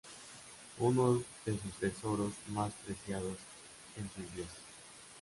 [0.79, 3.37] Uno de sus tesoros más preciados
[3.95, 4.59] es su iglesia.